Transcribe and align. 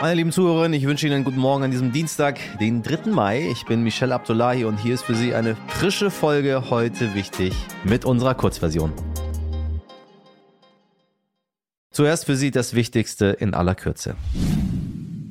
Meine 0.00 0.14
lieben 0.14 0.32
Zuhörerinnen, 0.32 0.72
ich 0.72 0.86
wünsche 0.86 1.06
Ihnen 1.06 1.16
einen 1.16 1.24
guten 1.24 1.40
Morgen 1.40 1.62
an 1.62 1.70
diesem 1.70 1.92
Dienstag, 1.92 2.38
den 2.58 2.82
3. 2.82 3.10
Mai. 3.10 3.46
Ich 3.52 3.66
bin 3.66 3.82
Michelle 3.82 4.14
Abdullahi 4.14 4.64
und 4.64 4.78
hier 4.78 4.94
ist 4.94 5.02
für 5.02 5.14
Sie 5.14 5.34
eine 5.34 5.56
frische 5.68 6.10
Folge 6.10 6.70
heute 6.70 7.14
wichtig 7.14 7.52
mit 7.84 8.06
unserer 8.06 8.34
Kurzversion. 8.34 8.94
Zuerst 11.90 12.24
für 12.24 12.36
Sie 12.36 12.50
das 12.50 12.72
Wichtigste 12.72 13.26
in 13.26 13.52
aller 13.52 13.74
Kürze. 13.74 14.16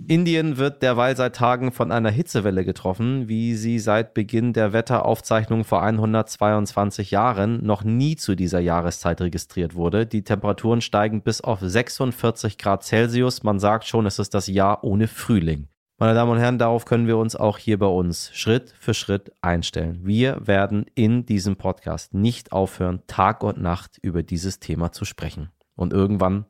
Indien 0.10 0.57
wird 0.57 0.82
derweil 0.82 1.16
seit 1.16 1.36
Tagen 1.36 1.71
von 1.71 1.92
einer 1.92 2.10
Hitzewelle 2.10 2.66
getroffen, 2.66 3.30
wie 3.30 3.54
sie 3.54 3.78
seit 3.78 4.16
Beginn 4.16 4.54
der 4.54 4.74
Wetteraufzeichnung 4.74 5.64
vor 5.64 5.84
122 5.84 7.12
Jahren 7.12 7.64
noch 7.64 7.84
nie 7.84 8.16
zu 8.16 8.34
dieser 8.34 8.60
Jahreszeit 8.60 9.21
registriert 9.21 9.75
wurde. 9.75 10.07
Die 10.07 10.24
Temperaturen 10.24 10.82
steigen 10.82 11.21
bis 11.21 11.42
auf 11.42 11.60
46 11.60 12.57
Grad 12.57 12.84
Celsius. 12.84 13.43
Man 13.43 13.60
sagt 13.60 13.86
schon, 13.86 14.07
es 14.07 14.18
ist 14.18 14.33
das 14.33 14.47
Jahr 14.47 14.83
ohne 14.83 15.07
Frühling. 15.07 15.68
Meine 16.00 16.16
Damen 16.16 16.32
und 16.32 16.39
Herren, 16.39 16.57
darauf 16.57 16.86
können 16.86 17.05
wir 17.05 17.18
uns 17.18 17.36
auch 17.36 17.60
hier 17.60 17.78
bei 17.78 17.86
uns 17.86 18.32
Schritt 18.33 18.74
für 18.80 18.96
Schritt 18.96 19.32
einstellen. 19.41 20.00
Wir 20.02 20.47
werden 20.47 20.88
in 20.96 21.28
diesem 21.28 21.55
Podcast 21.55 22.16
nicht 22.16 22.52
aufhören, 22.52 23.04
Tag 23.05 23.44
und 23.44 23.61
Nacht 23.61 24.00
über 24.02 24.24
dieses 24.24 24.60
Thema 24.60 24.91
zu 24.91 25.05
sprechen. 25.05 25.52
Und 25.75 25.94
irgendwann 25.94 26.47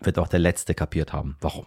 wird 0.00 0.18
auch 0.18 0.28
der 0.28 0.40
Letzte 0.40 0.74
kapiert 0.74 1.14
haben, 1.14 1.38
warum 1.40 1.64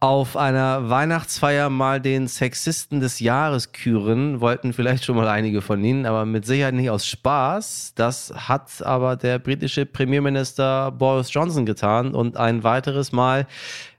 auf 0.00 0.36
einer 0.36 0.88
Weihnachtsfeier 0.88 1.70
mal 1.70 2.00
den 2.00 2.28
Sexisten 2.28 3.00
des 3.00 3.18
Jahres 3.18 3.72
küren, 3.72 4.40
wollten 4.40 4.72
vielleicht 4.72 5.04
schon 5.04 5.16
mal 5.16 5.26
einige 5.26 5.60
von 5.60 5.82
Ihnen, 5.82 6.06
aber 6.06 6.24
mit 6.24 6.46
Sicherheit 6.46 6.74
nicht 6.74 6.90
aus 6.90 7.06
Spaß. 7.06 7.94
Das 7.96 8.32
hat 8.36 8.82
aber 8.82 9.16
der 9.16 9.40
britische 9.40 9.86
Premierminister 9.86 10.92
Boris 10.92 11.32
Johnson 11.32 11.66
getan 11.66 12.14
und 12.14 12.36
ein 12.36 12.62
weiteres 12.62 13.10
Mal, 13.10 13.46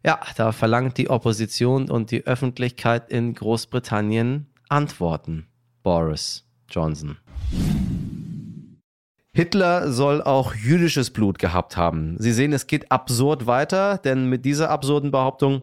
ja, 0.05 0.19
da 0.37 0.53
verlangt 0.53 0.97
die 0.97 1.09
Opposition 1.09 1.89
und 1.89 2.11
die 2.11 2.25
Öffentlichkeit 2.25 3.11
in 3.11 3.33
Großbritannien 3.33 4.47
Antworten. 4.69 5.47
Boris 5.83 6.45
Johnson. 6.69 7.17
Hitler 9.33 9.91
soll 9.91 10.21
auch 10.21 10.55
jüdisches 10.55 11.11
Blut 11.11 11.39
gehabt 11.39 11.77
haben. 11.77 12.15
Sie 12.19 12.31
sehen, 12.31 12.51
es 12.51 12.67
geht 12.67 12.91
absurd 12.91 13.47
weiter, 13.47 13.97
denn 13.97 14.25
mit 14.25 14.43
dieser 14.43 14.69
absurden 14.69 15.11
Behauptung 15.11 15.61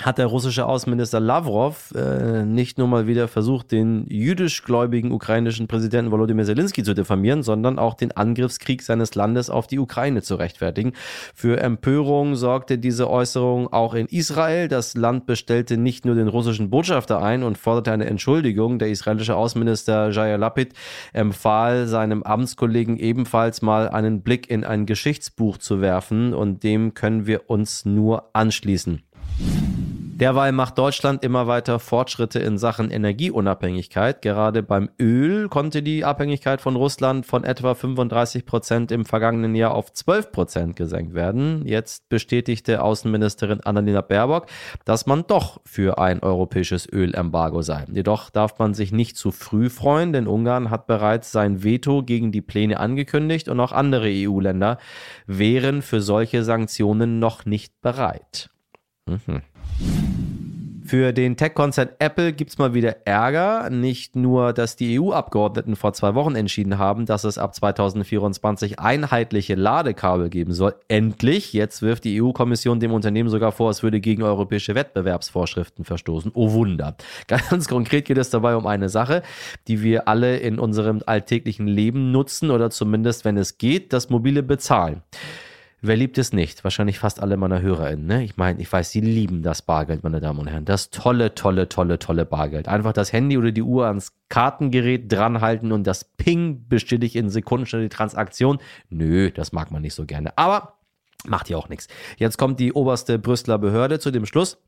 hat 0.00 0.16
der 0.18 0.26
russische 0.26 0.66
Außenminister 0.66 1.20
Lavrov 1.20 1.92
äh, 1.94 2.44
nicht 2.44 2.78
nur 2.78 2.88
mal 2.88 3.06
wieder 3.06 3.28
versucht, 3.28 3.72
den 3.72 4.06
jüdischgläubigen 4.08 5.12
ukrainischen 5.12 5.68
Präsidenten 5.68 6.10
Volodymyr 6.10 6.44
Zelensky 6.44 6.82
zu 6.82 6.94
diffamieren, 6.94 7.42
sondern 7.42 7.78
auch 7.78 7.94
den 7.94 8.10
Angriffskrieg 8.12 8.82
seines 8.82 9.14
Landes 9.14 9.50
auf 9.50 9.66
die 9.66 9.78
Ukraine 9.78 10.22
zu 10.22 10.36
rechtfertigen. 10.36 10.92
Für 11.34 11.60
Empörung 11.60 12.36
sorgte 12.36 12.78
diese 12.78 13.10
Äußerung 13.10 13.70
auch 13.72 13.94
in 13.94 14.06
Israel. 14.06 14.68
Das 14.68 14.94
Land 14.94 15.26
bestellte 15.26 15.76
nicht 15.76 16.06
nur 16.06 16.14
den 16.14 16.28
russischen 16.28 16.70
Botschafter 16.70 17.22
ein 17.22 17.42
und 17.42 17.58
forderte 17.58 17.92
eine 17.92 18.06
Entschuldigung. 18.06 18.78
Der 18.78 18.88
israelische 18.88 19.36
Außenminister 19.36 20.10
Jair 20.10 20.38
Lapid 20.38 20.72
empfahl 21.12 21.86
seinem 21.86 22.22
Amtskollegen 22.22 22.96
ebenfalls 22.96 23.60
mal 23.60 23.90
einen 23.90 24.22
Blick 24.22 24.50
in 24.50 24.64
ein 24.64 24.86
Geschichtsbuch 24.86 25.58
zu 25.58 25.82
werfen 25.82 26.32
und 26.32 26.62
dem 26.62 26.94
können 26.94 27.26
wir 27.26 27.50
uns 27.50 27.84
nur 27.84 28.30
anschließen. 28.32 29.02
Derweil 30.22 30.52
macht 30.52 30.78
Deutschland 30.78 31.24
immer 31.24 31.48
weiter 31.48 31.80
Fortschritte 31.80 32.38
in 32.38 32.56
Sachen 32.56 32.92
Energieunabhängigkeit. 32.92 34.22
Gerade 34.22 34.62
beim 34.62 34.88
Öl 35.00 35.48
konnte 35.48 35.82
die 35.82 36.04
Abhängigkeit 36.04 36.60
von 36.60 36.76
Russland 36.76 37.26
von 37.26 37.42
etwa 37.42 37.74
35 37.74 38.46
Prozent 38.46 38.92
im 38.92 39.04
vergangenen 39.04 39.56
Jahr 39.56 39.74
auf 39.74 39.92
12 39.92 40.30
Prozent 40.30 40.76
gesenkt 40.76 41.14
werden. 41.14 41.66
Jetzt 41.66 42.08
bestätigte 42.08 42.84
Außenministerin 42.84 43.62
Annalena 43.62 44.00
Baerbock, 44.00 44.46
dass 44.84 45.06
man 45.06 45.24
doch 45.26 45.60
für 45.64 45.98
ein 45.98 46.20
europäisches 46.20 46.88
Ölembargo 46.88 47.62
sei. 47.62 47.84
Jedoch 47.92 48.30
darf 48.30 48.60
man 48.60 48.74
sich 48.74 48.92
nicht 48.92 49.16
zu 49.16 49.32
früh 49.32 49.70
freuen, 49.70 50.12
denn 50.12 50.28
Ungarn 50.28 50.70
hat 50.70 50.86
bereits 50.86 51.32
sein 51.32 51.64
Veto 51.64 52.04
gegen 52.04 52.30
die 52.30 52.42
Pläne 52.42 52.78
angekündigt 52.78 53.48
und 53.48 53.58
auch 53.58 53.72
andere 53.72 54.06
EU-Länder 54.06 54.78
wären 55.26 55.82
für 55.82 56.00
solche 56.00 56.44
Sanktionen 56.44 57.18
noch 57.18 57.44
nicht 57.44 57.80
bereit. 57.80 58.51
Mhm. 59.06 59.42
Für 60.84 61.12
den 61.12 61.36
Tech-Konzern 61.36 61.90
Apple 62.00 62.32
gibt 62.32 62.50
es 62.50 62.58
mal 62.58 62.74
wieder 62.74 63.06
Ärger. 63.06 63.70
Nicht 63.70 64.16
nur, 64.16 64.52
dass 64.52 64.76
die 64.76 65.00
EU-Abgeordneten 65.00 65.76
vor 65.76 65.92
zwei 65.92 66.14
Wochen 66.14 66.34
entschieden 66.34 66.76
haben, 66.76 67.06
dass 67.06 67.24
es 67.24 67.38
ab 67.38 67.54
2024 67.54 68.78
einheitliche 68.78 69.54
Ladekabel 69.54 70.28
geben 70.28 70.52
soll. 70.52 70.74
Endlich. 70.88 71.52
Jetzt 71.52 71.82
wirft 71.82 72.04
die 72.04 72.20
EU-Kommission 72.20 72.80
dem 72.80 72.92
Unternehmen 72.92 73.30
sogar 73.30 73.52
vor, 73.52 73.70
es 73.70 73.82
würde 73.82 74.00
gegen 74.00 74.22
europäische 74.22 74.74
Wettbewerbsvorschriften 74.74 75.84
verstoßen. 75.84 76.32
Oh 76.34 76.52
Wunder. 76.52 76.96
Ganz 77.26 77.68
konkret 77.68 78.04
geht 78.04 78.18
es 78.18 78.30
dabei 78.30 78.56
um 78.56 78.66
eine 78.66 78.88
Sache, 78.88 79.22
die 79.68 79.82
wir 79.82 80.08
alle 80.08 80.38
in 80.38 80.58
unserem 80.58 81.00
alltäglichen 81.06 81.68
Leben 81.68 82.10
nutzen 82.10 82.50
oder 82.50 82.70
zumindest, 82.70 83.24
wenn 83.24 83.36
es 83.36 83.56
geht, 83.56 83.92
das 83.92 84.10
mobile 84.10 84.42
Bezahlen. 84.42 85.02
Wer 85.84 85.96
liebt 85.96 86.16
es 86.16 86.32
nicht? 86.32 86.62
Wahrscheinlich 86.62 87.00
fast 87.00 87.20
alle 87.20 87.36
meiner 87.36 87.60
HörerInnen. 87.60 88.06
Ne? 88.06 88.22
Ich 88.22 88.36
meine, 88.36 88.62
ich 88.62 88.72
weiß, 88.72 88.92
sie 88.92 89.00
lieben 89.00 89.42
das 89.42 89.62
Bargeld, 89.62 90.04
meine 90.04 90.20
Damen 90.20 90.38
und 90.38 90.46
Herren. 90.46 90.64
Das 90.64 90.90
tolle, 90.90 91.34
tolle, 91.34 91.68
tolle, 91.68 91.98
tolle 91.98 92.24
Bargeld. 92.24 92.68
Einfach 92.68 92.92
das 92.92 93.12
Handy 93.12 93.36
oder 93.36 93.50
die 93.50 93.62
Uhr 93.62 93.86
ans 93.86 94.12
Kartengerät 94.28 95.10
dranhalten 95.10 95.72
und 95.72 95.84
das 95.84 96.04
Ping 96.04 96.68
bestätigt 96.68 97.16
in 97.16 97.30
Sekundenschnelle 97.30 97.86
die 97.86 97.88
Transaktion. 97.88 98.58
Nö, 98.90 99.32
das 99.32 99.50
mag 99.50 99.72
man 99.72 99.82
nicht 99.82 99.94
so 99.94 100.06
gerne. 100.06 100.38
Aber 100.38 100.78
macht 101.26 101.50
ja 101.50 101.56
auch 101.56 101.68
nichts. 101.68 101.88
Jetzt 102.16 102.38
kommt 102.38 102.60
die 102.60 102.72
oberste 102.72 103.18
Brüsseler 103.18 103.58
Behörde 103.58 103.98
zu 103.98 104.12
dem 104.12 104.24
Schluss, 104.24 104.58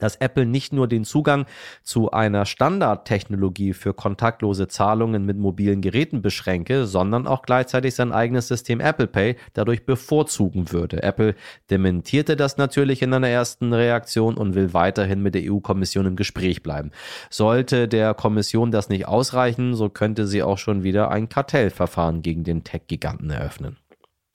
dass 0.00 0.16
Apple 0.16 0.46
nicht 0.46 0.72
nur 0.72 0.88
den 0.88 1.04
Zugang 1.04 1.46
zu 1.82 2.10
einer 2.10 2.44
Standardtechnologie 2.44 3.72
für 3.72 3.94
kontaktlose 3.94 4.66
Zahlungen 4.66 5.24
mit 5.24 5.36
mobilen 5.38 5.80
Geräten 5.80 6.22
beschränke, 6.22 6.86
sondern 6.86 7.26
auch 7.26 7.42
gleichzeitig 7.42 7.94
sein 7.94 8.12
eigenes 8.12 8.48
System 8.48 8.80
Apple 8.80 9.06
Pay 9.06 9.36
dadurch 9.52 9.86
bevorzugen 9.86 10.72
würde. 10.72 11.02
Apple 11.02 11.34
dementierte 11.70 12.36
das 12.36 12.56
natürlich 12.56 13.02
in 13.02 13.14
einer 13.14 13.28
ersten 13.28 13.72
Reaktion 13.72 14.36
und 14.36 14.54
will 14.54 14.74
weiterhin 14.74 15.22
mit 15.22 15.34
der 15.34 15.42
EU-Kommission 15.50 16.06
im 16.06 16.16
Gespräch 16.16 16.62
bleiben. 16.62 16.90
Sollte 17.30 17.86
der 17.86 18.14
Kommission 18.14 18.70
das 18.70 18.88
nicht 18.88 19.06
ausreichen, 19.06 19.74
so 19.74 19.88
könnte 19.88 20.26
sie 20.26 20.42
auch 20.42 20.58
schon 20.58 20.82
wieder 20.82 21.10
ein 21.10 21.28
Kartellverfahren 21.28 22.22
gegen 22.22 22.44
den 22.44 22.64
Tech-Giganten 22.64 23.30
eröffnen. 23.30 23.76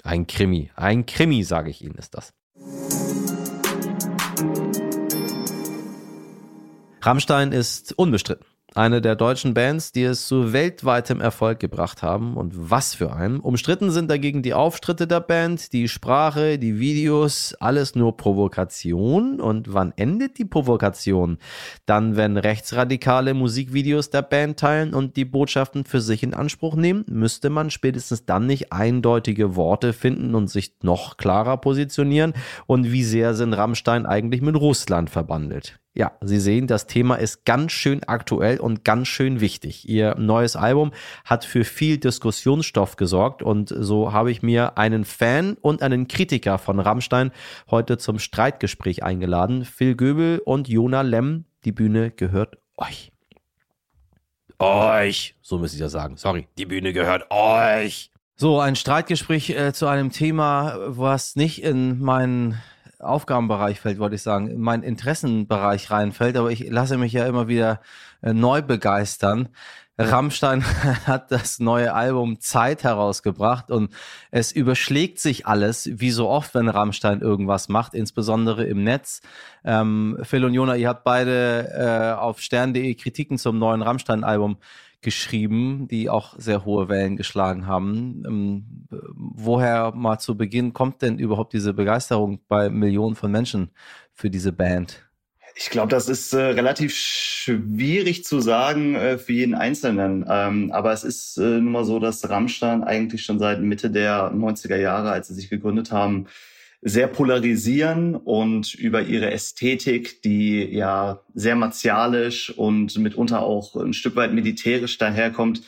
Ein 0.04 0.28
Krimi, 0.28 0.70
ein 0.76 1.06
Krimi, 1.08 1.44
sage 1.44 1.72
ich 1.72 1.84
Ihnen, 1.84 1.96
ist 1.96 2.14
das. 2.14 2.34
Rammstein 7.06 7.52
ist 7.52 7.94
unbestritten. 8.00 8.48
Eine 8.74 9.00
der 9.00 9.16
deutschen 9.16 9.54
Bands, 9.54 9.92
die 9.92 10.04
es 10.04 10.28
zu 10.28 10.54
weltweitem 10.54 11.22
Erfolg 11.22 11.60
gebracht 11.60 12.02
haben. 12.02 12.36
Und 12.36 12.72
was 12.72 12.96
für 12.96 13.14
einen. 13.14 13.40
Umstritten 13.40 13.92
sind 13.92 14.10
dagegen 14.10 14.42
die 14.42 14.56
Auftritte 14.56 15.06
der 15.06 15.20
Band, 15.20 15.72
die 15.72 15.88
Sprache, 15.88 16.58
die 16.58 16.80
Videos, 16.80 17.56
alles 17.60 17.94
nur 17.94 18.18
Provokation. 18.18 19.40
Und 19.40 19.72
wann 19.72 19.94
endet 19.96 20.40
die 20.40 20.46
Provokation? 20.46 21.38
Dann, 21.86 22.18
wenn 22.18 22.38
Rechtsradikale 22.38 23.36
Musikvideos 23.36 24.10
der 24.10 24.24
Band 24.24 24.60
teilen 24.60 24.96
und 24.96 25.16
die 25.16 25.26
Botschaften 25.26 25.86
für 25.86 26.02
sich 26.02 26.24
in 26.24 26.34
Anspruch 26.34 26.76
nehmen, 26.76 27.06
müsste 27.08 27.52
man 27.52 27.70
spätestens 27.70 28.26
dann 28.26 28.48
nicht 28.48 28.74
eindeutige 28.74 29.56
Worte 29.56 29.94
finden 29.94 30.34
und 30.34 30.50
sich 30.50 30.74
noch 30.82 31.18
klarer 31.18 31.58
positionieren. 31.58 32.34
Und 32.66 32.92
wie 32.92 33.04
sehr 33.04 33.36
sind 33.36 33.54
Rammstein 33.54 34.08
eigentlich 34.08 34.42
mit 34.42 34.56
Russland 34.56 35.12
verbandelt? 35.12 35.80
Ja, 35.98 36.12
Sie 36.20 36.42
sehen, 36.42 36.68
das 36.68 36.88
Thema 36.88 37.16
ist 37.16 37.46
ganz 37.46 37.72
schön 37.72 38.04
aktuell 38.04 38.60
und 38.60 38.84
ganz 38.84 39.08
schön 39.08 39.40
wichtig. 39.40 39.88
Ihr 39.88 40.16
neues 40.16 40.58
Album 40.58 40.92
hat 41.24 41.46
für 41.46 41.64
viel 41.64 41.98
Diskussionsstoff 41.98 42.98
gesorgt 42.98 43.42
und 43.42 43.74
so 43.76 44.12
habe 44.12 44.30
ich 44.30 44.44
mir 44.44 44.78
einen 44.78 45.06
Fan 45.06 45.56
und 45.62 45.82
einen 45.82 46.10
Kritiker 46.10 46.58
von 46.58 46.82
Rammstein 46.82 47.32
heute 47.72 47.98
zum 47.98 48.20
Streitgespräch 48.20 49.04
eingeladen. 49.04 49.64
Phil 49.64 49.96
Göbel 49.96 50.42
und 50.44 50.68
Jona 50.68 51.02
Lemm. 51.02 51.46
Die 51.64 51.72
Bühne 51.72 52.12
gehört 52.12 52.58
euch. 52.76 53.14
Euch, 54.60 55.36
so 55.42 55.60
müsste 55.60 55.78
ich 55.78 55.82
das 55.82 55.94
sagen. 55.94 56.18
Sorry, 56.18 56.50
die 56.58 56.66
Bühne 56.66 56.92
gehört 56.92 57.32
euch. 57.32 58.12
So, 58.36 58.60
ein 58.60 58.76
Streitgespräch 58.76 59.52
äh, 59.52 59.72
zu 59.72 59.88
einem 59.88 60.12
Thema, 60.12 60.76
was 60.88 61.38
nicht 61.38 61.64
in 61.64 62.02
meinen 62.02 62.62
Aufgabenbereich 63.00 63.80
fällt, 63.80 64.00
wollte 64.00 64.16
ich 64.16 64.22
sagen, 64.22 64.48
in 64.48 64.62
meinen 64.62 64.84
Interessenbereich 64.84 65.92
reinfällt, 65.92 66.38
aber 66.38 66.52
ich 66.52 66.70
lasse 66.70 66.98
mich 66.98 67.14
ja 67.14 67.26
immer 67.26 67.48
wieder 67.48 67.82
äh, 68.22 68.34
neu 68.34 68.62
begeistern. 68.62 69.50
Rammstein 69.98 70.64
hat 71.08 71.32
das 71.32 71.60
neue 71.60 71.94
Album 71.94 72.40
Zeit 72.40 72.84
herausgebracht 72.84 73.72
und 73.72 73.94
es 74.30 74.52
überschlägt 74.52 75.20
sich 75.20 75.48
alles, 75.48 75.90
wie 75.94 76.12
so 76.12 76.28
oft, 76.28 76.54
wenn 76.54 76.68
Rammstein 76.68 77.22
irgendwas 77.22 77.70
macht, 77.70 77.94
insbesondere 77.94 78.66
im 78.66 78.84
Netz. 78.84 79.22
Ähm, 79.64 80.18
Phil 80.24 80.44
und 80.44 80.54
Jona, 80.54 80.76
ihr 80.76 80.90
habt 80.90 81.06
beide 81.06 81.70
äh, 82.18 82.20
auf 82.20 82.42
stern.de 82.42 82.94
Kritiken 82.96 83.38
zum 83.38 83.58
neuen 83.58 83.82
Rammstein-Album 83.82 84.58
geschrieben, 85.02 85.88
die 85.88 86.10
auch 86.10 86.36
sehr 86.38 86.66
hohe 86.66 86.90
Wellen 86.90 87.18
geschlagen 87.18 87.68
haben. 87.68 88.24
Ähm, 88.26 88.88
woher 89.16 89.92
mal 89.94 90.20
zu 90.20 90.36
Beginn 90.38 90.74
kommt 90.74 91.02
denn 91.02 91.20
überhaupt 91.20 91.54
diese 91.54 91.74
Begeisterung 91.74 92.40
bei 92.48 92.70
Millionen 92.70 93.16
von 93.16 93.32
Menschen 93.32 93.72
für 94.14 94.30
diese 94.30 94.52
Band? 94.52 95.06
Ich 95.58 95.70
glaube, 95.70 95.90
das 95.90 96.10
ist 96.10 96.34
äh, 96.34 96.42
relativ 96.42 96.94
schwierig 96.94 98.26
zu 98.26 98.42
sagen 98.42 98.96
äh, 98.96 99.18
für 99.18 99.32
jeden 99.32 99.56
Einzelnen. 99.56 100.26
Ähm, 100.28 100.72
aber 100.74 100.92
es 100.92 101.06
ist 101.06 101.38
äh, 101.38 101.42
nun 101.62 101.72
mal 101.72 101.86
so, 101.86 102.00
dass 102.00 102.30
Rammstein 102.30 102.84
eigentlich 102.84 103.24
schon 103.24 103.40
seit 103.40 103.62
Mitte 103.62 103.90
der 103.90 104.34
90er 104.34 104.76
Jahre, 104.76 105.12
als 105.12 105.30
sie 105.30 105.34
sich 105.34 105.50
gegründet 105.50 105.94
haben, 105.94 106.28
sehr 106.88 107.08
polarisieren 107.08 108.16
und 108.16 108.76
über 108.76 109.02
ihre 109.02 109.32
Ästhetik, 109.32 110.22
die 110.22 110.64
ja 110.66 111.20
sehr 111.34 111.56
martialisch 111.56 112.56
und 112.56 112.96
mitunter 113.00 113.42
auch 113.42 113.76
ein 113.76 113.94
Stück 113.94 114.16
weit 114.16 114.34
militärisch 114.34 115.00
daherkommt, 115.00 115.64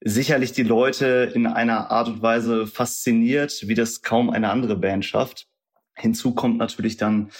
sicherlich 0.00 0.52
die 0.52 0.62
Leute 0.62 1.30
in 1.34 1.46
einer 1.46 1.90
Art 1.90 2.08
und 2.08 2.22
Weise 2.22 2.66
fasziniert, 2.66 3.68
wie 3.68 3.74
das 3.74 4.00
kaum 4.00 4.30
eine 4.30 4.48
andere 4.48 4.76
Band 4.76 5.04
schafft. 5.04 5.48
Hinzu 5.96 6.34
kommt 6.34 6.56
natürlich 6.56 6.96
dann 6.96 7.30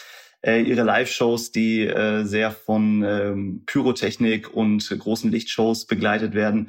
äh, 0.43 0.61
ihre 0.61 0.83
Live-Shows, 0.83 1.51
die 1.51 1.81
äh, 1.81 2.25
sehr 2.25 2.51
von 2.51 3.03
ähm, 3.03 3.63
Pyrotechnik 3.65 4.53
und 4.53 4.87
großen 4.99 5.31
Lichtshows 5.31 5.87
begleitet 5.87 6.35
werden. 6.35 6.69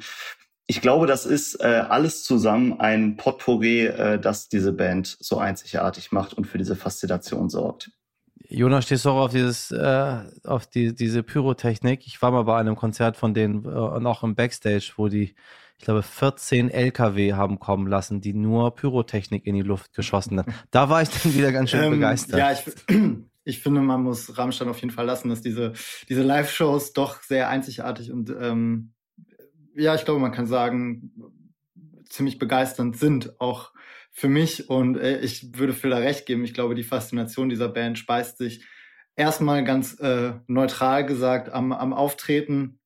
Ich 0.68 0.80
glaube, 0.80 1.06
das 1.06 1.26
ist 1.26 1.60
äh, 1.60 1.84
alles 1.88 2.24
zusammen 2.24 2.80
ein 2.80 3.16
Potpourri, 3.16 3.86
äh, 3.86 4.18
das 4.18 4.48
diese 4.48 4.72
Band 4.72 5.16
so 5.20 5.38
einzigartig 5.38 6.10
macht 6.10 6.34
und 6.34 6.46
für 6.46 6.58
diese 6.58 6.74
Faszination 6.74 7.48
sorgt. 7.48 7.90
Jonas, 8.48 8.84
stehst 8.84 9.04
du 9.04 9.10
auch 9.10 9.24
auf 9.26 9.32
dieses, 9.32 9.70
äh, 9.70 10.18
auf 10.44 10.66
die, 10.66 10.94
diese 10.94 11.22
Pyrotechnik? 11.22 12.06
Ich 12.06 12.20
war 12.22 12.30
mal 12.30 12.42
bei 12.42 12.58
einem 12.58 12.76
Konzert 12.76 13.16
von 13.16 13.34
denen 13.34 13.64
äh, 13.64 14.00
noch 14.00 14.22
im 14.22 14.34
Backstage, 14.34 14.92
wo 14.96 15.08
die, 15.08 15.34
ich 15.78 15.84
glaube, 15.84 16.02
14 16.02 16.70
LKW 16.70 17.34
haben 17.34 17.58
kommen 17.58 17.86
lassen, 17.86 18.20
die 18.20 18.34
nur 18.34 18.74
Pyrotechnik 18.74 19.46
in 19.46 19.54
die 19.54 19.62
Luft 19.62 19.94
geschossen 19.94 20.38
haben. 20.38 20.52
Da 20.70 20.88
war 20.88 21.02
ich 21.02 21.08
dann 21.10 21.34
wieder 21.34 21.52
ganz 21.52 21.70
schön 21.70 21.84
ähm, 21.84 21.90
begeistert. 21.92 22.38
Ja, 22.38 22.52
ich, 22.52 22.64
ich 23.44 23.60
finde, 23.60 23.80
man 23.80 24.02
muss 24.02 24.36
Rammstein 24.36 24.68
auf 24.68 24.80
jeden 24.80 24.92
Fall 24.92 25.06
lassen, 25.06 25.28
dass 25.28 25.42
diese, 25.42 25.72
diese 26.08 26.22
Live-Shows 26.22 26.92
doch 26.92 27.22
sehr 27.22 27.48
einzigartig 27.48 28.12
und 28.12 28.30
ähm, 28.30 28.92
ja, 29.76 29.94
ich 29.94 30.04
glaube, 30.04 30.20
man 30.20 30.32
kann 30.32 30.46
sagen, 30.46 31.12
ziemlich 32.08 32.38
begeisternd 32.38 32.96
sind, 32.96 33.40
auch 33.40 33.72
für 34.12 34.28
mich. 34.28 34.68
Und 34.70 34.96
äh, 34.96 35.20
ich 35.20 35.58
würde 35.58 35.74
Phil 35.74 35.90
da 35.90 35.98
recht 35.98 36.26
geben. 36.26 36.44
Ich 36.44 36.54
glaube, 36.54 36.74
die 36.74 36.84
Faszination 36.84 37.48
dieser 37.48 37.68
Band 37.68 37.98
speist 37.98 38.38
sich 38.38 38.64
erstmal 39.16 39.64
ganz 39.64 39.98
äh, 40.00 40.34
neutral 40.46 41.04
gesagt 41.04 41.52
am, 41.52 41.72
am 41.72 41.92
Auftreten, 41.92 42.78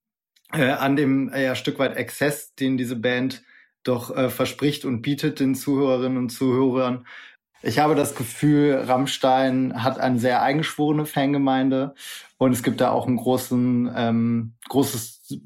äh, 0.52 0.70
an 0.70 0.96
dem 0.96 1.28
äh, 1.31 1.44
ja, 1.44 1.54
Stück 1.54 1.78
weit 1.78 1.96
Exzess, 1.96 2.54
den 2.54 2.76
diese 2.76 2.96
Band 2.96 3.42
doch 3.84 4.14
äh, 4.14 4.28
verspricht 4.28 4.84
und 4.84 5.02
bietet 5.02 5.40
den 5.40 5.54
Zuhörerinnen 5.54 6.19
und 6.19 6.31
Zuhörern. 6.31 7.06
Ich 7.62 7.78
habe 7.78 7.94
das 7.94 8.14
Gefühl, 8.14 8.75
Rammstein 8.75 9.82
hat 9.82 9.98
eine 9.98 10.19
sehr 10.19 10.42
eingeschworene 10.42 11.04
Fangemeinde 11.04 11.94
und 12.38 12.52
es 12.52 12.62
gibt 12.62 12.81
da 12.81 12.90
auch 12.90 13.06
ein 13.06 13.16
großen, 13.16 13.90
ähm, 13.94 14.54
großes, 14.69 15.38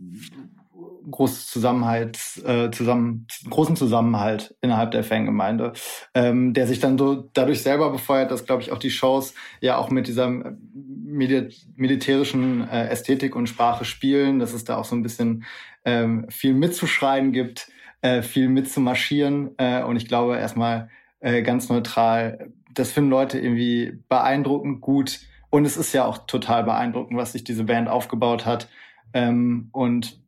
großes 1.11 1.49
Zusammenhalt, 1.49 2.19
äh, 2.45 2.71
zusammen, 2.71 3.27
großen 3.49 3.77
Zusammenhalt 3.77 4.55
innerhalb 4.61 4.91
der 4.91 5.05
Fangemeinde, 5.05 5.73
ähm, 6.15 6.55
der 6.55 6.67
sich 6.67 6.81
dann 6.81 6.99
so 6.99 7.29
dadurch 7.33 7.63
selber 7.63 7.91
befeuert, 7.91 8.31
dass, 8.31 8.47
glaube 8.47 8.63
ich, 8.63 8.73
auch 8.73 8.79
die 8.79 8.91
Shows 8.91 9.35
ja 9.61 9.77
auch 9.77 9.91
mit 9.91 10.07
dieser 10.07 10.29
Mil 10.29 11.51
militärischen 11.77 12.69
äh, 12.69 12.89
Ästhetik 12.89 13.37
und 13.37 13.49
Sprache 13.49 13.85
spielen, 13.85 14.39
dass 14.39 14.53
es 14.53 14.65
da 14.65 14.77
auch 14.77 14.85
so 14.85 14.97
ein 14.97 15.03
bisschen 15.03 15.45
ähm, 15.85 16.27
viel 16.29 16.55
mitzuschreien 16.55 17.33
gibt, 17.33 17.69
äh, 18.03 18.23
viel 18.23 18.49
mitzumarschieren 18.49 19.51
äh, 19.59 19.83
und 19.83 19.97
ich 19.97 20.09
glaube 20.09 20.37
erstmal 20.37 20.89
äh, 21.21 21.43
ganz 21.43 21.69
neutral. 21.69 22.51
Das 22.75 22.93
finden 22.93 23.11
Leute 23.11 23.39
irgendwie 23.39 23.99
beeindruckend 24.09 24.81
gut. 24.81 25.21
Und 25.51 25.65
es 25.65 25.77
ist 25.77 25.93
ja 25.93 26.05
auch 26.05 26.27
total 26.27 26.65
beeindruckend, 26.65 27.17
was 27.17 27.33
sich 27.33 27.45
diese 27.45 27.63
Band 27.63 27.89
aufgebaut 27.89 28.45
hat. 28.45 28.69
Ähm, 29.13 29.69
und 29.71 30.21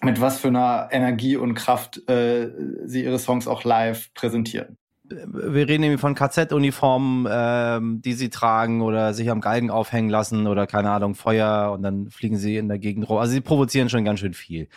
mit 0.00 0.20
was 0.20 0.38
für 0.38 0.48
einer 0.48 0.88
Energie 0.90 1.36
und 1.36 1.54
Kraft 1.54 2.08
äh, 2.08 2.50
sie 2.84 3.04
ihre 3.04 3.18
Songs 3.18 3.48
auch 3.48 3.64
live 3.64 4.12
präsentieren. 4.14 4.76
Wir 5.08 5.68
reden 5.68 5.84
irgendwie 5.84 6.00
von 6.00 6.16
KZ-Uniformen, 6.16 7.28
ähm, 7.30 8.02
die 8.02 8.14
sie 8.14 8.28
tragen 8.28 8.82
oder 8.82 9.14
sich 9.14 9.30
am 9.30 9.40
Galgen 9.40 9.70
aufhängen 9.70 10.10
lassen 10.10 10.48
oder 10.48 10.66
keine 10.66 10.90
Ahnung, 10.90 11.14
Feuer 11.14 11.70
und 11.72 11.82
dann 11.82 12.10
fliegen 12.10 12.38
sie 12.38 12.56
in 12.56 12.66
der 12.66 12.80
Gegend 12.80 13.08
rum. 13.08 13.18
Also 13.18 13.32
sie 13.32 13.40
provozieren 13.40 13.88
schon 13.88 14.04
ganz 14.04 14.18
schön 14.18 14.34
viel. 14.34 14.68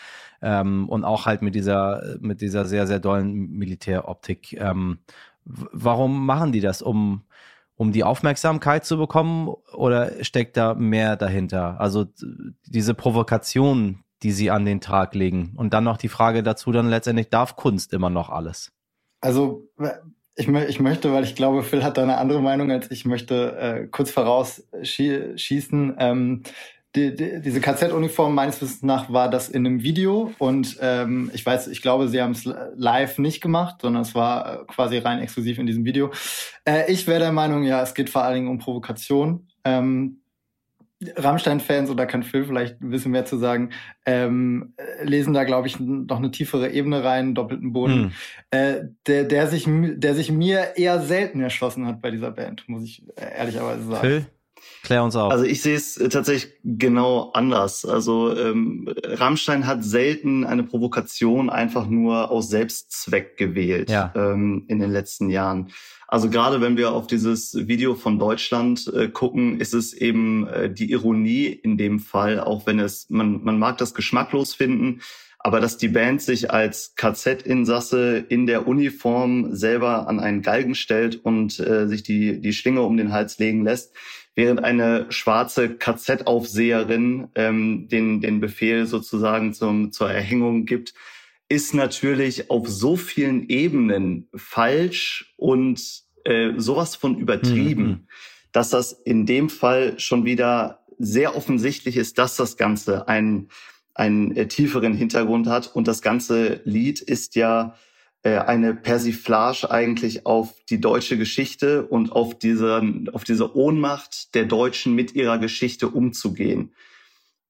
Ähm, 0.42 0.88
und 0.88 1.04
auch 1.04 1.26
halt 1.26 1.42
mit 1.42 1.56
dieser, 1.56 2.18
mit 2.20 2.42
dieser 2.42 2.66
sehr, 2.66 2.86
sehr 2.86 3.00
dollen 3.00 3.50
Militäroptik. 3.50 4.54
Ähm, 4.54 5.00
Warum 5.50 6.26
machen 6.26 6.52
die 6.52 6.62
das? 6.62 6.82
Um, 6.82 7.24
um 7.76 7.92
die 7.92 8.04
Aufmerksamkeit 8.04 8.86
zu 8.86 8.98
bekommen 8.98 9.50
oder 9.74 10.24
steckt 10.24 10.58
da 10.58 10.76
mehr 10.76 11.16
dahinter? 11.16 11.80
Also 11.80 12.06
diese 12.66 12.94
Provokation, 12.94 14.04
die 14.24 14.32
sie 14.32 14.52
an 14.52 14.66
den 14.66 14.82
Tag 14.82 15.16
legen. 15.16 15.54
Und 15.56 15.74
dann 15.74 15.84
noch 15.84 15.98
die 15.98 16.10
Frage 16.10 16.44
dazu, 16.44 16.72
dann 16.72 16.90
letztendlich 16.90 17.30
darf 17.30 17.56
Kunst 17.56 17.94
immer 17.94 18.10
noch 18.10 18.30
alles? 18.30 18.72
Also 19.22 19.68
ich, 20.36 20.48
ich 20.48 20.80
möchte, 20.80 21.14
weil 21.14 21.24
ich 21.24 21.36
glaube, 21.36 21.64
Phil 21.64 21.84
hat 21.84 21.98
da 21.98 22.04
eine 22.04 22.18
andere 22.18 22.42
Meinung 22.42 22.72
als 22.72 22.90
ich, 22.92 23.06
möchte 23.06 23.58
äh, 23.58 23.88
kurz 23.88 24.12
vorausschießen. 24.12 25.96
Ähm, 26.00 26.44
die, 26.96 27.16
die, 27.16 27.42
diese 27.42 27.62
KZ-Uniform 27.62 28.34
meines 28.34 28.62
Wissens 28.62 28.82
nach 28.82 29.12
war 29.12 29.30
das 29.30 29.48
in 29.50 29.66
einem 29.66 29.84
Video 29.84 30.32
und 30.40 30.78
ähm, 30.82 31.30
ich 31.34 31.46
weiß, 31.46 31.68
ich 31.68 31.84
glaube, 31.84 32.08
sie 32.08 32.20
haben 32.20 32.32
es 32.32 32.50
live 32.76 33.20
nicht 33.20 33.42
gemacht, 33.42 33.82
sondern 33.82 34.02
es 34.02 34.16
war 34.16 34.62
äh, 34.62 34.66
quasi 34.66 34.98
rein 34.98 35.20
exklusiv 35.20 35.60
in 35.60 35.68
diesem 35.68 35.86
Video. 35.86 36.12
Äh, 36.66 36.92
ich 36.92 37.06
wäre 37.06 37.20
der 37.20 37.32
Meinung, 37.32 37.64
ja, 37.64 37.82
es 37.84 37.94
geht 37.94 38.10
vor 38.10 38.24
allen 38.24 38.36
Dingen 38.36 38.48
um 38.48 38.58
Provokation. 38.58 39.48
Ähm, 39.64 40.22
Rammstein-Fans, 41.16 41.90
oder 41.90 42.06
kann 42.06 42.24
Phil 42.24 42.46
vielleicht 42.46 42.82
ein 42.82 42.90
bisschen 42.90 43.12
mehr 43.12 43.26
zu 43.26 43.38
sagen, 43.38 43.72
ähm, 44.06 44.74
lesen 45.02 45.34
da, 45.34 45.46
glaube 45.46 45.68
ich, 45.68 45.80
noch 45.80 46.18
eine 46.18 46.32
tiefere 46.32 46.72
Ebene 46.72 47.04
rein, 47.04 47.36
doppelten 47.36 47.72
Boden, 47.72 48.08
mm. 48.08 48.12
äh, 48.52 48.82
der, 49.08 49.24
der, 49.24 49.48
sich, 49.48 49.66
der 49.68 50.16
sich 50.16 50.32
mir 50.32 50.76
eher 50.76 51.02
selten 51.02 51.42
erschlossen 51.42 51.86
hat 51.86 52.02
bei 52.02 52.12
dieser 52.12 52.32
Band, 52.32 52.68
muss 52.68 52.84
ich 52.84 53.04
ehrlicherweise 53.16 53.84
sagen. 53.84 54.02
Phil? 54.02 54.26
Klär 54.84 55.04
uns 55.04 55.16
auf. 55.16 55.32
Also 55.32 55.46
ich 55.46 55.62
sehe 55.62 55.76
es 55.76 55.98
äh, 55.98 56.10
tatsächlich 56.10 56.54
genau 56.64 57.32
anders. 57.34 57.86
Also 57.86 58.36
ähm, 58.36 58.90
Rammstein 59.04 59.68
hat 59.68 59.84
selten 59.84 60.46
eine 60.46 60.64
Provokation 60.64 61.50
einfach 61.50 61.88
nur 61.88 62.32
aus 62.32 62.50
Selbstzweck 62.50 63.38
gewählt 63.38 63.90
ja. 63.90 64.14
ähm, 64.16 64.66
in 64.68 64.80
den 64.80 64.92
letzten 64.92 65.30
Jahren. 65.30 65.72
Also 66.08 66.30
gerade 66.30 66.60
wenn 66.60 66.76
wir 66.76 66.92
auf 66.92 67.06
dieses 67.06 67.68
Video 67.68 67.94
von 67.94 68.18
Deutschland 68.18 68.92
äh, 68.96 69.10
gucken, 69.10 69.60
ist 69.60 69.76
es 69.76 69.94
eben 69.94 70.48
äh, 70.48 70.74
die 70.74 70.92
Ironie 70.92 71.46
in 71.46 71.78
dem 71.78 72.00
Fall, 72.00 72.40
auch 72.40 72.66
wenn 72.66 72.80
es, 72.80 73.08
man, 73.10 73.44
man 73.44 73.60
mag 73.60 73.78
das 73.78 73.94
geschmacklos 73.94 74.56
finden, 74.56 75.02
aber 75.38 75.62
dass 75.62 75.78
die 75.78 75.88
Band 75.88 76.22
sich 76.22 76.52
als 76.52 76.96
KZ-Insasse 76.96 78.18
in 78.28 78.46
der 78.46 78.68
Uniform 78.68 79.56
selber 79.56 80.08
an 80.08 80.20
einen 80.20 80.42
Galgen 80.42 80.76
stellt 80.76 81.24
und 81.24 81.60
äh, 81.60 81.88
sich 81.88 82.04
die, 82.04 82.42
die 82.42 82.54
Schlinge 82.54 82.82
um 82.82 82.98
den 82.98 83.14
Hals 83.14 83.38
legen 83.38 83.64
lässt, 83.64 83.94
während 84.40 84.64
eine 84.64 85.06
schwarze 85.10 85.76
KZ-Aufseherin 85.76 87.28
ähm, 87.36 87.90
den, 87.90 88.22
den 88.22 88.40
Befehl 88.40 88.86
sozusagen 88.86 89.54
zum, 89.54 89.92
zur 89.92 90.10
Erhängung 90.10 90.66
gibt, 90.66 90.94
ist 91.50 91.74
natürlich 91.74 92.50
auf 92.50 92.66
so 92.70 92.96
vielen 92.96 93.50
Ebenen 93.50 94.30
falsch 94.34 95.34
und 95.36 96.04
äh, 96.24 96.54
sowas 96.56 96.96
von 96.96 97.18
übertrieben, 97.18 97.84
mhm. 97.86 98.08
dass 98.54 98.70
das 98.70 98.94
in 98.94 99.26
dem 99.26 99.50
Fall 99.50 100.00
schon 100.00 100.24
wieder 100.24 100.86
sehr 100.98 101.36
offensichtlich 101.36 101.98
ist, 101.98 102.18
dass 102.18 102.38
das 102.38 102.56
Ganze 102.56 103.10
einen, 103.10 103.50
einen 103.94 104.34
äh, 104.38 104.48
tieferen 104.48 104.94
Hintergrund 104.94 105.48
hat. 105.48 105.76
Und 105.76 105.90
das 105.90 106.02
ganze 106.02 106.62
Lied 106.64 107.02
ist 107.02 107.36
ja 107.36 107.76
eine 108.28 108.76
Persiflage 108.76 109.72
eigentlich 109.72 110.26
auf 110.26 110.54
die 110.70 110.82
deutsche 110.82 111.18
Geschichte 111.18 111.86
und 111.86 112.12
auf 112.12 112.38
diese, 112.38 112.82
auf 113.14 113.24
diese 113.24 113.56
Ohnmacht 113.56 114.36
der 114.36 114.46
Deutschen 114.46 114.94
mit 114.94 115.16
ihrer 115.16 115.38
Geschichte 115.38 115.88
umzugehen. 115.88 116.74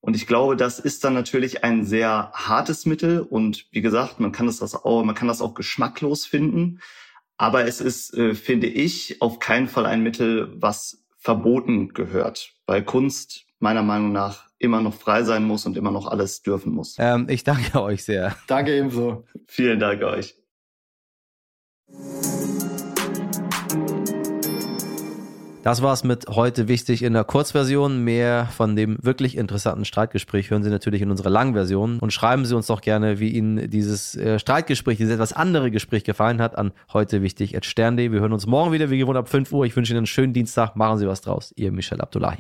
Und 0.02 0.16
ich 0.16 0.28
glaube, 0.28 0.56
das 0.56 0.80
ist 0.80 1.04
dann 1.04 1.14
natürlich 1.14 1.64
ein 1.64 1.84
sehr 1.84 2.32
hartes 2.34 2.86
Mittel 2.86 3.20
und 3.20 3.68
wie 3.72 3.82
gesagt, 3.82 4.20
man 4.20 4.32
kann 4.32 4.46
das 4.46 4.62
auch, 4.62 5.04
man 5.04 5.16
kann 5.16 5.28
das 5.28 5.42
auch 5.42 5.54
geschmacklos 5.54 6.26
finden. 6.26 6.80
Aber 7.38 7.66
es 7.66 7.82
ist, 7.82 8.14
äh, 8.16 8.34
finde 8.36 8.68
ich, 8.68 9.22
auf 9.22 9.40
keinen 9.40 9.68
Fall 9.68 9.86
ein 9.86 10.04
Mittel, 10.04 10.54
was 10.56 11.06
verboten 11.18 11.94
gehört, 11.94 12.54
weil 12.66 12.84
Kunst 12.84 13.46
meiner 13.60 13.84
Meinung 13.84 14.12
nach 14.12 14.48
immer 14.58 14.82
noch 14.82 14.94
frei 14.94 15.24
sein 15.24 15.46
muss 15.46 15.66
und 15.66 15.78
immer 15.78 15.92
noch 15.92 16.08
alles 16.08 16.42
dürfen 16.44 16.74
muss. 16.74 16.96
Ähm, 17.00 17.28
ich 17.30 17.44
danke 17.44 17.82
euch 17.82 18.04
sehr. 18.04 18.36
Danke 18.48 18.78
ebenso. 18.78 19.26
Vielen 19.48 19.80
Dank 19.80 20.04
euch. 20.04 20.39
Das 25.62 25.82
war's 25.82 26.06
mit 26.06 26.26
heute 26.30 26.70
wichtig 26.70 27.04
in 27.04 27.12
der 27.12 27.26
Kurzversion. 27.26 28.02
Mehr 28.04 28.48
von 28.56 28.78
dem 28.78 28.98
wirklich 29.02 29.36
interessanten 29.36 29.84
Streitgespräch 29.84 30.50
hören 30.50 30.64
Sie 30.64 30.70
natürlich 30.70 31.02
in 31.02 31.12
unserer 31.12 31.30
Langversion 31.30 32.00
und 32.00 32.14
schreiben 32.14 32.46
Sie 32.46 32.56
uns 32.56 32.68
doch 32.68 32.80
gerne, 32.80 33.20
wie 33.20 33.30
Ihnen 33.30 33.70
dieses 33.70 34.16
äh, 34.16 34.40
Streitgespräch, 34.40 34.98
dieses 34.98 35.14
etwas 35.14 35.34
andere 35.34 35.70
Gespräch 35.70 36.06
gefallen 36.06 36.42
hat, 36.42 36.58
an 36.58 36.72
heute 36.94 37.22
wichtig 37.22 37.58
at. 37.58 37.66
Wir 37.78 38.10
hören 38.10 38.34
uns 38.34 38.48
morgen 38.48 38.72
wieder, 38.72 38.90
wie 38.90 39.00
gewohnt 39.00 39.18
ab 39.18 39.28
5 39.28 39.52
Uhr. 39.52 39.66
Ich 39.66 39.76
wünsche 39.76 39.92
Ihnen 39.92 40.00
einen 40.00 40.08
schönen 40.08 40.32
Dienstag. 40.32 40.78
Machen 40.78 40.98
Sie 40.98 41.08
was 41.08 41.22
draus. 41.22 41.54
Ihr 41.58 41.74
Michel 41.74 42.00
Abdullahi. 42.00 42.40